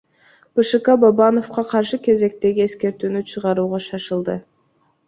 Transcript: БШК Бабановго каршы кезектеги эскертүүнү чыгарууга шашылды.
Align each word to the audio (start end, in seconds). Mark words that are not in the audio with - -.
БШК 0.59 0.89
Бабановго 1.03 1.65
каршы 1.75 2.01
кезектеги 2.09 2.67
эскертүүнү 2.69 3.23
чыгарууга 3.35 3.83
шашылды. 3.91 4.43